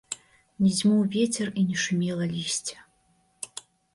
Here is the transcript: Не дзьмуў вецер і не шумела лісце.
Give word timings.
Не 0.63 0.71
дзьмуў 0.75 1.03
вецер 1.15 1.47
і 1.63 1.67
не 1.67 1.77
шумела 1.83 2.25
лісце. 2.33 2.75